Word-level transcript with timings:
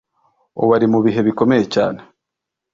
Ubu 0.61 0.71
ari 0.77 0.87
mubihe 0.93 1.19
bikomeye 1.27 1.63
cyane. 1.73 1.99